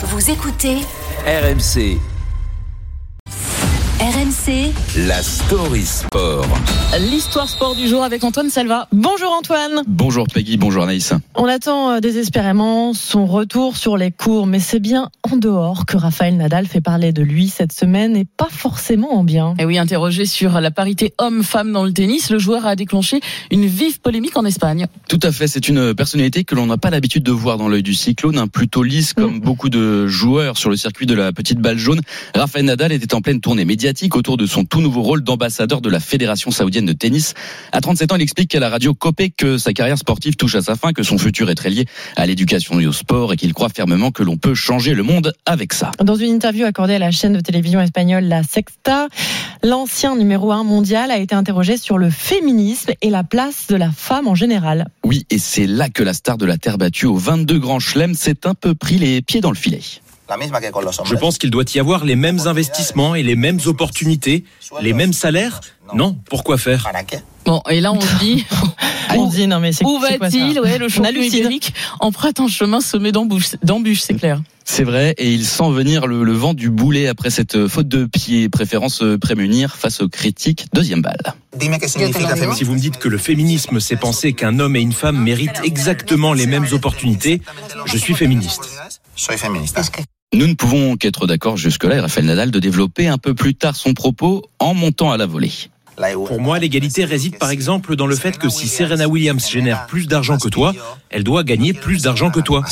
Vous 0.00 0.30
écoutez 0.30 0.76
RMC, 1.26 1.98
RMC 4.00 4.72
la 5.08 5.20
story 5.24 5.84
sport. 5.84 6.46
L'histoire 7.00 7.48
sport 7.48 7.74
du 7.74 7.88
jour 7.88 8.04
avec 8.04 8.22
Antoine 8.22 8.48
Salva. 8.48 8.86
Bonjour 8.92 9.32
Antoine. 9.32 9.82
Bonjour 9.88 10.24
Peggy, 10.32 10.56
bonjour 10.56 10.84
Anaïs. 10.84 11.12
On 11.40 11.44
attend 11.44 11.92
euh, 11.92 12.00
désespérément 12.00 12.94
son 12.94 13.24
retour 13.24 13.76
sur 13.76 13.96
les 13.96 14.10
cours, 14.10 14.48
mais 14.48 14.58
c'est 14.58 14.80
bien 14.80 15.08
en 15.22 15.36
dehors 15.36 15.86
que 15.86 15.96
Raphaël 15.96 16.36
Nadal 16.36 16.66
fait 16.66 16.80
parler 16.80 17.12
de 17.12 17.22
lui 17.22 17.46
cette 17.46 17.70
semaine 17.70 18.16
et 18.16 18.24
pas 18.24 18.48
forcément 18.50 19.16
en 19.16 19.22
bien. 19.22 19.54
Et 19.60 19.64
oui, 19.64 19.78
interrogé 19.78 20.26
sur 20.26 20.60
la 20.60 20.72
parité 20.72 21.14
homme-femme 21.16 21.70
dans 21.70 21.84
le 21.84 21.92
tennis, 21.92 22.30
le 22.30 22.40
joueur 22.40 22.66
a 22.66 22.74
déclenché 22.74 23.20
une 23.52 23.66
vive 23.66 24.00
polémique 24.00 24.36
en 24.36 24.44
Espagne. 24.44 24.88
Tout 25.08 25.20
à 25.22 25.30
fait, 25.30 25.46
c'est 25.46 25.68
une 25.68 25.94
personnalité 25.94 26.42
que 26.42 26.56
l'on 26.56 26.66
n'a 26.66 26.76
pas 26.76 26.90
l'habitude 26.90 27.22
de 27.22 27.30
voir 27.30 27.56
dans 27.56 27.68
l'œil 27.68 27.84
du 27.84 27.94
cyclone, 27.94 28.36
un 28.36 28.48
plutôt 28.48 28.82
lisse 28.82 29.12
comme 29.12 29.38
beaucoup 29.38 29.68
de 29.68 30.08
joueurs 30.08 30.58
sur 30.58 30.70
le 30.70 30.76
circuit 30.76 31.06
de 31.06 31.14
la 31.14 31.32
petite 31.32 31.60
balle 31.60 31.78
jaune. 31.78 32.00
Raphaël 32.34 32.64
Nadal 32.64 32.90
était 32.90 33.14
en 33.14 33.20
pleine 33.20 33.40
tournée 33.40 33.64
médiatique 33.64 34.16
autour 34.16 34.38
de 34.38 34.46
son 34.46 34.64
tout 34.64 34.80
nouveau 34.80 35.02
rôle 35.02 35.22
d'ambassadeur 35.22 35.82
de 35.82 35.88
la 35.88 36.00
Fédération 36.00 36.50
saoudienne 36.50 36.86
de 36.86 36.94
tennis. 36.94 37.34
À 37.70 37.80
37 37.80 38.10
ans, 38.10 38.16
il 38.16 38.22
explique 38.22 38.50
qu'à 38.50 38.58
la 38.58 38.70
radio 38.70 38.92
Copé 38.92 39.30
que 39.30 39.56
sa 39.56 39.72
carrière 39.72 39.98
sportive 39.98 40.34
touche 40.34 40.56
à 40.56 40.62
sa 40.62 40.74
fin, 40.74 40.92
que 40.92 41.04
son 41.04 41.16
futur 41.28 41.50
est 41.50 41.54
très 41.54 41.68
lié 41.68 41.84
à 42.16 42.24
l'éducation 42.24 42.80
et 42.80 42.86
au 42.86 42.92
sport 42.92 43.34
et 43.34 43.36
qu'il 43.36 43.52
croit 43.52 43.68
fermement 43.68 44.10
que 44.10 44.22
l'on 44.22 44.38
peut 44.38 44.54
changer 44.54 44.94
le 44.94 45.02
monde 45.02 45.34
avec 45.44 45.74
ça. 45.74 45.90
Dans 46.02 46.14
une 46.14 46.30
interview 46.30 46.64
accordée 46.64 46.94
à 46.94 46.98
la 46.98 47.10
chaîne 47.10 47.34
de 47.34 47.40
télévision 47.40 47.82
espagnole 47.82 48.24
La 48.24 48.42
Sexta, 48.42 49.08
l'ancien 49.62 50.16
numéro 50.16 50.52
1 50.52 50.64
mondial 50.64 51.10
a 51.10 51.18
été 51.18 51.34
interrogé 51.34 51.76
sur 51.76 51.98
le 51.98 52.08
féminisme 52.08 52.92
et 53.02 53.10
la 53.10 53.24
place 53.24 53.66
de 53.68 53.76
la 53.76 53.90
femme 53.90 54.26
en 54.26 54.34
général. 54.34 54.86
Oui, 55.04 55.26
et 55.28 55.38
c'est 55.38 55.66
là 55.66 55.90
que 55.90 56.02
la 56.02 56.14
star 56.14 56.38
de 56.38 56.46
la 56.46 56.56
terre 56.56 56.78
battue 56.78 57.04
au 57.04 57.16
22 57.16 57.58
Grand 57.58 57.78
Chelem 57.78 58.14
s'est 58.14 58.46
un 58.46 58.54
peu 58.54 58.74
pris 58.74 58.96
les 58.96 59.20
pieds 59.20 59.42
dans 59.42 59.50
le 59.50 59.56
filet. 59.56 59.82
Je 60.30 61.14
pense 61.16 61.36
qu'il 61.36 61.50
doit 61.50 61.64
y 61.74 61.78
avoir 61.78 62.06
les 62.06 62.16
mêmes 62.16 62.40
investissements 62.46 63.14
et 63.14 63.22
les 63.22 63.36
mêmes 63.36 63.60
opportunités, 63.66 64.44
les 64.80 64.94
mêmes 64.94 65.12
salaires. 65.12 65.60
Non, 65.92 66.16
pourquoi 66.30 66.56
faire? 66.56 66.86
Bon, 67.48 67.62
et 67.70 67.80
là 67.80 67.94
on 67.94 68.00
se 68.00 68.18
dit, 68.18 68.44
On 69.16 69.26
dit 69.26 69.46
non 69.46 69.58
mais 69.58 69.72
c'est 69.72 69.86
où 69.86 69.98
va-t-il? 69.98 70.60
Ouais, 70.60 70.76
le 70.76 70.90
champion 70.90 71.22
ibérique 71.22 71.72
emprunte 71.98 72.40
un 72.40 72.46
chemin 72.46 72.82
semé 72.82 73.10
d'embûches, 73.10 73.56
d'embûches, 73.62 74.02
c'est 74.02 74.12
clair. 74.14 74.42
C'est 74.66 74.84
vrai, 74.84 75.14
et 75.16 75.32
il 75.32 75.46
sent 75.46 75.70
venir 75.70 76.06
le, 76.06 76.24
le 76.24 76.32
vent 76.34 76.52
du 76.52 76.68
boulet 76.68 77.08
après 77.08 77.30
cette 77.30 77.68
faute 77.68 77.88
de 77.88 78.04
pied, 78.04 78.50
préférant 78.50 78.90
se 78.90 79.16
prémunir 79.16 79.76
face 79.76 80.02
aux 80.02 80.10
critiques. 80.10 80.66
Deuxième 80.74 81.00
balle. 81.00 81.22
Si 82.54 82.64
vous 82.64 82.74
me 82.74 82.78
dites 82.78 82.98
que 82.98 83.08
le 83.08 83.16
féminisme, 83.16 83.80
c'est 83.80 83.96
penser 83.96 84.34
qu'un 84.34 84.58
homme 84.58 84.76
et 84.76 84.80
une 84.80 84.92
femme 84.92 85.16
méritent 85.16 85.62
exactement 85.64 86.34
les 86.34 86.46
mêmes 86.46 86.66
opportunités, 86.72 87.40
je 87.86 87.96
suis 87.96 88.12
féministe. 88.12 88.68
Nous 90.34 90.46
ne 90.46 90.52
pouvons 90.52 90.96
qu'être 90.98 91.26
d'accord 91.26 91.56
jusque-là, 91.56 91.96
et 91.96 92.00
Raphaël 92.00 92.26
Nadal, 92.26 92.50
de 92.50 92.58
développer 92.60 93.08
un 93.08 93.16
peu 93.16 93.32
plus 93.34 93.54
tard 93.54 93.74
son 93.74 93.94
propos 93.94 94.42
en 94.58 94.74
montant 94.74 95.10
à 95.10 95.16
la 95.16 95.24
volée. 95.24 95.52
Pour 96.26 96.40
moi, 96.40 96.58
l'égalité 96.58 97.04
réside 97.04 97.38
par 97.38 97.50
exemple 97.50 97.96
dans 97.96 98.06
le 98.06 98.16
fait 98.16 98.38
que 98.38 98.48
si 98.48 98.68
Serena 98.68 99.08
Williams 99.08 99.48
génère 99.50 99.86
plus 99.86 100.06
d'argent 100.06 100.38
que 100.38 100.48
toi, 100.48 100.72
elle 101.10 101.24
doit 101.24 101.42
gagner 101.44 101.72
plus 101.72 102.02
d'argent 102.02 102.30
que 102.30 102.40
toi. 102.40 102.64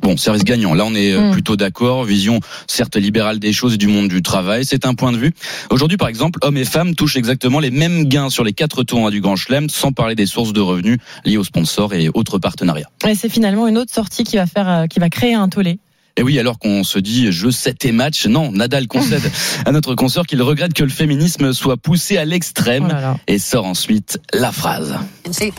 Bon, 0.00 0.16
service 0.16 0.44
gagnant. 0.44 0.74
Là, 0.74 0.84
on 0.84 0.94
est 0.94 1.12
euh, 1.12 1.30
Mm. 1.30 1.32
plutôt 1.32 1.56
d'accord. 1.56 2.04
Vision 2.04 2.38
certes 2.68 2.94
libérale 2.94 3.40
des 3.40 3.52
choses 3.52 3.74
et 3.74 3.76
du 3.78 3.88
monde 3.88 4.06
du 4.08 4.22
travail. 4.22 4.64
C'est 4.64 4.86
un 4.86 4.94
point 4.94 5.10
de 5.10 5.16
vue. 5.16 5.32
Aujourd'hui, 5.70 5.96
par 5.96 6.06
exemple, 6.06 6.38
hommes 6.42 6.56
et 6.56 6.64
femmes 6.64 6.94
touchent 6.94 7.16
exactement 7.16 7.58
les 7.58 7.72
mêmes 7.72 8.04
gains 8.04 8.30
sur 8.30 8.44
les 8.44 8.52
quatre 8.52 8.84
tournois 8.84 9.10
du 9.10 9.20
Grand 9.20 9.34
Chelem, 9.34 9.68
sans 9.68 9.90
parler 9.90 10.14
des 10.14 10.26
sources 10.26 10.52
de 10.52 10.60
revenus 10.60 10.98
liées 11.24 11.36
aux 11.36 11.42
sponsors 11.44 11.94
et 11.94 12.10
autres 12.14 12.38
partenariats. 12.38 12.88
Et 13.08 13.16
c'est 13.16 13.28
finalement 13.28 13.66
une 13.66 13.76
autre 13.76 13.92
sortie 13.92 14.22
qui 14.22 14.36
va 14.36 14.46
faire, 14.46 14.68
euh, 14.68 14.86
qui 14.86 15.00
va 15.00 15.10
créer 15.10 15.34
un 15.34 15.48
tollé. 15.48 15.80
Et 16.18 16.22
oui, 16.22 16.36
alors 16.40 16.58
qu'on 16.58 16.82
se 16.82 16.98
dit 16.98 17.30
jeu 17.30 17.52
7 17.52 17.84
et 17.84 17.92
match, 17.92 18.26
non, 18.26 18.50
Nadal 18.50 18.88
concède 18.88 19.22
à 19.64 19.70
notre 19.70 19.94
consoeur 19.94 20.26
qu'il 20.26 20.42
regrette 20.42 20.74
que 20.74 20.82
le 20.82 20.90
féminisme 20.90 21.52
soit 21.52 21.76
poussé 21.76 22.18
à 22.18 22.22
Oh 22.22 22.24
l'extrême 22.24 22.88
là. 22.88 23.16
et 23.28 23.38
sort 23.38 23.66
ensuite 23.66 24.18
la 24.34 24.50
phrase. 24.50 24.96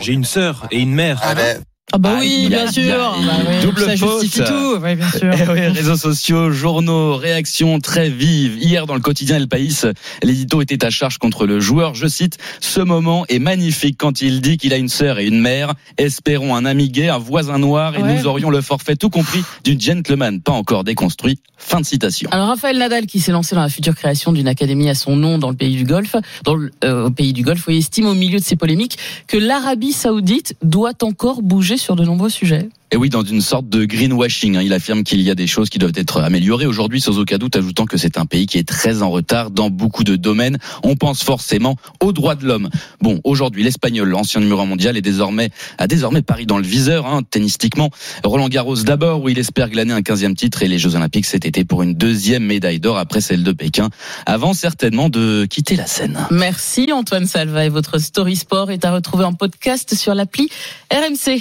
J'ai 0.02 0.12
une 0.12 0.26
sœur 0.26 0.66
et 0.70 0.80
une 0.80 0.92
mère. 0.92 1.18
Ah 1.22 1.34
bah 1.98 2.14
Ah, 2.16 2.18
oui, 2.20 2.34
il 2.44 2.50
y 2.50 2.54
a- 2.54 2.58
bien 2.58 2.66
a- 2.68 2.72
sûr. 2.72 3.18
Bah 3.26 3.32
oui, 3.48 3.54
double 3.62 3.80
ça 3.84 3.96
faute. 3.96 4.22
justifie 4.22 4.44
tout. 4.46 4.76
Oui, 4.82 4.94
bien 4.96 5.10
sûr. 5.10 5.30
Eh 5.34 5.48
oui, 5.52 5.66
réseaux 5.68 5.96
sociaux, 5.96 6.50
journaux, 6.50 7.16
réactions 7.16 7.78
très 7.80 8.08
vives. 8.10 8.58
Hier, 8.60 8.86
dans 8.86 8.94
le 8.94 9.00
quotidien 9.00 9.36
El 9.36 9.48
País, 9.48 9.80
l'édito 10.22 10.60
était 10.62 10.84
à 10.84 10.90
charge 10.90 11.18
contre 11.18 11.46
le 11.46 11.58
joueur. 11.60 11.94
Je 11.94 12.06
cite, 12.06 12.38
ce 12.60 12.80
moment 12.80 13.24
est 13.28 13.38
magnifique 13.38 13.96
quand 13.98 14.22
il 14.22 14.40
dit 14.40 14.56
qu'il 14.56 14.72
a 14.72 14.76
une 14.76 14.88
sœur 14.88 15.18
et 15.18 15.26
une 15.26 15.40
mère. 15.40 15.74
Espérons 15.98 16.54
un 16.54 16.64
ami 16.64 16.88
gay, 16.90 17.08
un 17.08 17.18
voisin 17.18 17.58
noir 17.58 17.94
et 17.98 18.02
Ouais. 18.02 18.14
nous 18.18 18.26
aurions 18.26 18.50
le 18.50 18.60
forfait 18.60 18.96
tout 18.96 19.10
compris 19.10 19.42
du 19.64 19.76
gentleman 19.78 20.40
pas 20.40 20.52
encore 20.52 20.84
déconstruit. 20.84 21.38
Fin 21.58 21.80
de 21.80 21.84
citation. 21.86 22.30
Alors 22.32 22.48
Raphaël 22.48 22.78
Nadal, 22.78 23.04
qui 23.06 23.20
s'est 23.20 23.32
lancé 23.32 23.54
dans 23.54 23.60
la 23.60 23.68
future 23.68 23.94
création 23.94 24.32
d'une 24.32 24.48
académie 24.48 24.88
à 24.88 24.94
son 24.94 25.14
nom 25.16 25.36
dans 25.36 25.50
le 25.50 25.56
pays 25.56 25.76
du 25.76 25.84
Golfe, 25.84 26.16
dans 26.44 26.54
le 26.54 26.70
euh, 26.84 27.06
au 27.06 27.10
pays 27.10 27.32
du 27.34 27.42
Golfe, 27.42 27.64
oui, 27.68 27.78
estime 27.78 28.06
au 28.06 28.14
milieu 28.14 28.38
de 28.38 28.44
ces 28.44 28.56
polémiques 28.56 28.96
que 29.26 29.36
l'Arabie 29.36 29.92
Saoudite 29.92 30.54
doit 30.62 30.92
encore 31.02 31.42
bouger 31.42 31.76
sur 31.80 31.96
de 31.96 32.04
nombreux 32.04 32.30
sujets. 32.30 32.68
Et 32.92 32.96
oui, 32.96 33.08
dans 33.08 33.22
une 33.22 33.40
sorte 33.40 33.68
de 33.68 33.84
greenwashing, 33.84 34.56
hein, 34.56 34.62
il 34.62 34.72
affirme 34.72 35.04
qu'il 35.04 35.20
y 35.20 35.30
a 35.30 35.36
des 35.36 35.46
choses 35.46 35.70
qui 35.70 35.78
doivent 35.78 35.92
être 35.94 36.20
améliorées 36.20 36.66
aujourd'hui, 36.66 37.00
sans 37.00 37.20
aucun 37.20 37.38
doute, 37.38 37.54
ajoutant 37.54 37.86
que 37.86 37.96
c'est 37.96 38.18
un 38.18 38.26
pays 38.26 38.46
qui 38.46 38.58
est 38.58 38.66
très 38.66 39.02
en 39.02 39.10
retard 39.10 39.52
dans 39.52 39.70
beaucoup 39.70 40.02
de 40.02 40.16
domaines. 40.16 40.58
On 40.82 40.96
pense 40.96 41.22
forcément 41.22 41.76
aux 42.00 42.12
droits 42.12 42.34
de 42.34 42.44
l'homme. 42.44 42.68
Bon, 43.00 43.20
aujourd'hui, 43.22 43.62
l'Espagnol, 43.62 44.08
l'ancien 44.08 44.40
numéro 44.40 44.60
un 44.60 44.66
mondial, 44.66 44.96
est 44.96 45.02
désormais 45.02 45.50
a 45.78 45.86
désormais 45.86 46.22
Paris 46.22 46.46
dans 46.46 46.58
le 46.58 46.64
viseur, 46.64 47.06
hein, 47.06 47.22
tennistiquement. 47.22 47.90
Roland 48.24 48.48
Garros 48.48 48.82
d'abord, 48.82 49.22
où 49.22 49.28
il 49.28 49.38
espère 49.38 49.70
glaner 49.70 49.92
un 49.92 50.00
15e 50.00 50.34
titre, 50.34 50.64
et 50.64 50.68
les 50.68 50.78
Jeux 50.78 50.96
Olympiques 50.96 51.26
cet 51.26 51.46
été 51.46 51.64
pour 51.64 51.82
une 51.82 51.94
deuxième 51.94 52.44
médaille 52.44 52.80
d'or 52.80 52.98
après 52.98 53.20
celle 53.20 53.44
de 53.44 53.52
Pékin, 53.52 53.90
avant 54.26 54.52
certainement 54.52 55.08
de 55.08 55.46
quitter 55.48 55.76
la 55.76 55.86
scène. 55.86 56.26
Merci 56.32 56.90
Antoine 56.92 57.26
Salva 57.26 57.64
et 57.64 57.68
votre 57.68 57.98
Story 57.98 58.34
Sport 58.34 58.72
est 58.72 58.84
à 58.84 58.92
retrouver 58.92 59.24
en 59.24 59.32
podcast 59.32 59.94
sur 59.94 60.16
l'appli 60.16 60.48
RMC. 60.92 61.38